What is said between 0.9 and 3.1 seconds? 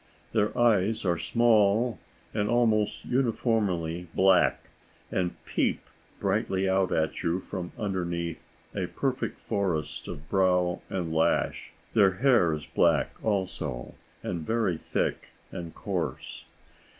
are small and almost